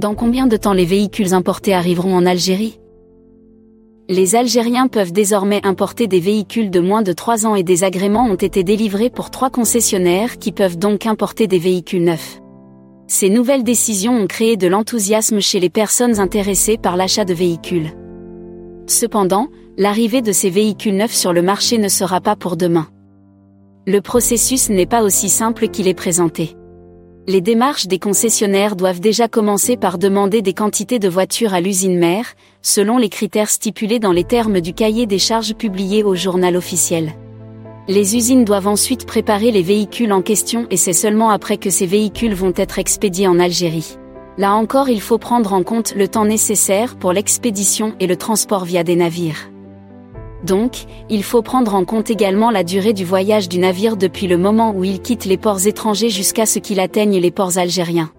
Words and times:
Dans 0.00 0.14
combien 0.14 0.46
de 0.46 0.56
temps 0.56 0.72
les 0.72 0.86
véhicules 0.86 1.34
importés 1.34 1.74
arriveront 1.74 2.16
en 2.16 2.24
Algérie? 2.24 2.80
Les 4.08 4.34
Algériens 4.34 4.88
peuvent 4.88 5.12
désormais 5.12 5.60
importer 5.62 6.06
des 6.06 6.20
véhicules 6.20 6.70
de 6.70 6.80
moins 6.80 7.02
de 7.02 7.12
3 7.12 7.44
ans 7.44 7.54
et 7.54 7.62
des 7.62 7.84
agréments 7.84 8.24
ont 8.24 8.34
été 8.34 8.64
délivrés 8.64 9.10
pour 9.10 9.28
trois 9.28 9.50
concessionnaires 9.50 10.38
qui 10.38 10.52
peuvent 10.52 10.78
donc 10.78 11.04
importer 11.04 11.46
des 11.46 11.58
véhicules 11.58 12.02
neufs. 12.02 12.40
Ces 13.08 13.28
nouvelles 13.28 13.62
décisions 13.62 14.14
ont 14.14 14.26
créé 14.26 14.56
de 14.56 14.68
l'enthousiasme 14.68 15.40
chez 15.40 15.60
les 15.60 15.68
personnes 15.68 16.18
intéressées 16.18 16.78
par 16.78 16.96
l'achat 16.96 17.26
de 17.26 17.34
véhicules. 17.34 17.90
Cependant, 18.86 19.48
l'arrivée 19.76 20.22
de 20.22 20.32
ces 20.32 20.48
véhicules 20.48 20.96
neufs 20.96 21.12
sur 21.12 21.34
le 21.34 21.42
marché 21.42 21.76
ne 21.76 21.88
sera 21.88 22.22
pas 22.22 22.36
pour 22.36 22.56
demain. 22.56 22.88
Le 23.86 24.00
processus 24.00 24.70
n'est 24.70 24.86
pas 24.86 25.02
aussi 25.02 25.28
simple 25.28 25.68
qu'il 25.68 25.88
est 25.88 25.92
présenté. 25.92 26.56
Les 27.30 27.40
démarches 27.40 27.86
des 27.86 28.00
concessionnaires 28.00 28.74
doivent 28.74 28.98
déjà 28.98 29.28
commencer 29.28 29.76
par 29.76 29.98
demander 29.98 30.42
des 30.42 30.52
quantités 30.52 30.98
de 30.98 31.08
voitures 31.08 31.54
à 31.54 31.60
l'usine 31.60 31.96
mère, 31.96 32.34
selon 32.60 32.98
les 32.98 33.08
critères 33.08 33.50
stipulés 33.50 34.00
dans 34.00 34.10
les 34.10 34.24
termes 34.24 34.60
du 34.60 34.74
cahier 34.74 35.06
des 35.06 35.20
charges 35.20 35.54
publié 35.54 36.02
au 36.02 36.16
journal 36.16 36.56
officiel. 36.56 37.12
Les 37.86 38.16
usines 38.16 38.44
doivent 38.44 38.66
ensuite 38.66 39.06
préparer 39.06 39.52
les 39.52 39.62
véhicules 39.62 40.12
en 40.12 40.22
question 40.22 40.66
et 40.72 40.76
c'est 40.76 40.92
seulement 40.92 41.30
après 41.30 41.56
que 41.56 41.70
ces 41.70 41.86
véhicules 41.86 42.34
vont 42.34 42.52
être 42.56 42.80
expédiés 42.80 43.28
en 43.28 43.38
Algérie. 43.38 43.96
Là 44.36 44.54
encore 44.54 44.88
il 44.88 45.00
faut 45.00 45.18
prendre 45.18 45.52
en 45.52 45.62
compte 45.62 45.94
le 45.94 46.08
temps 46.08 46.24
nécessaire 46.24 46.96
pour 46.96 47.12
l'expédition 47.12 47.94
et 48.00 48.08
le 48.08 48.16
transport 48.16 48.64
via 48.64 48.82
des 48.82 48.96
navires. 48.96 49.50
Donc, 50.44 50.84
il 51.08 51.22
faut 51.22 51.42
prendre 51.42 51.74
en 51.74 51.84
compte 51.84 52.10
également 52.10 52.50
la 52.50 52.64
durée 52.64 52.92
du 52.92 53.04
voyage 53.04 53.48
du 53.48 53.58
navire 53.58 53.96
depuis 53.96 54.26
le 54.26 54.38
moment 54.38 54.72
où 54.72 54.84
il 54.84 55.00
quitte 55.00 55.24
les 55.24 55.36
ports 55.36 55.66
étrangers 55.66 56.10
jusqu'à 56.10 56.46
ce 56.46 56.58
qu'il 56.58 56.80
atteigne 56.80 57.18
les 57.18 57.30
ports 57.30 57.58
algériens. 57.58 58.10